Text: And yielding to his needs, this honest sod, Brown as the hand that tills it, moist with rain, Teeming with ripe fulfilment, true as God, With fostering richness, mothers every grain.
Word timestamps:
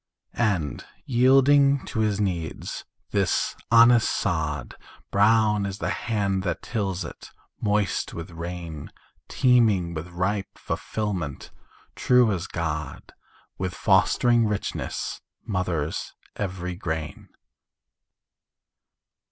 And 0.33 0.83
yielding 1.05 1.85
to 1.85 1.99
his 1.99 2.19
needs, 2.19 2.85
this 3.11 3.55
honest 3.69 4.09
sod, 4.09 4.73
Brown 5.11 5.63
as 5.67 5.77
the 5.77 5.91
hand 5.91 6.41
that 6.41 6.63
tills 6.63 7.05
it, 7.05 7.29
moist 7.61 8.11
with 8.11 8.31
rain, 8.31 8.91
Teeming 9.27 9.93
with 9.93 10.07
ripe 10.09 10.57
fulfilment, 10.57 11.51
true 11.95 12.31
as 12.31 12.47
God, 12.47 13.13
With 13.59 13.75
fostering 13.75 14.47
richness, 14.47 15.21
mothers 15.45 16.15
every 16.35 16.73
grain. 16.75 17.29